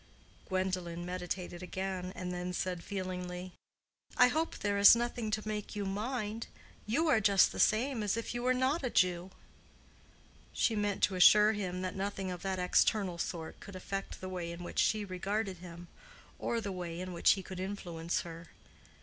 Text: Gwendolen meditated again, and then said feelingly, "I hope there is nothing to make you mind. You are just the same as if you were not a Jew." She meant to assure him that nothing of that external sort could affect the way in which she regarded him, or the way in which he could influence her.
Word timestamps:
Gwendolen 0.49 1.05
meditated 1.05 1.61
again, 1.61 2.11
and 2.15 2.33
then 2.33 2.53
said 2.53 2.83
feelingly, 2.83 3.53
"I 4.17 4.29
hope 4.29 4.57
there 4.57 4.79
is 4.79 4.95
nothing 4.95 5.29
to 5.29 5.47
make 5.47 5.75
you 5.75 5.85
mind. 5.85 6.47
You 6.87 7.07
are 7.07 7.19
just 7.21 7.51
the 7.51 7.59
same 7.59 8.01
as 8.01 8.17
if 8.17 8.33
you 8.33 8.41
were 8.41 8.55
not 8.55 8.83
a 8.83 8.89
Jew." 8.89 9.29
She 10.53 10.75
meant 10.75 11.03
to 11.03 11.13
assure 11.13 11.53
him 11.53 11.83
that 11.83 11.95
nothing 11.95 12.31
of 12.31 12.41
that 12.41 12.57
external 12.57 13.19
sort 13.19 13.59
could 13.59 13.75
affect 13.75 14.21
the 14.21 14.27
way 14.29 14.51
in 14.51 14.63
which 14.63 14.79
she 14.79 15.05
regarded 15.05 15.57
him, 15.57 15.87
or 16.39 16.59
the 16.59 16.71
way 16.71 16.99
in 16.99 17.13
which 17.13 17.33
he 17.33 17.43
could 17.43 17.59
influence 17.59 18.21
her. 18.21 18.47